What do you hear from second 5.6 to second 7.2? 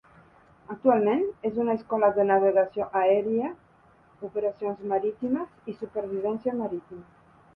i supervivència marítima.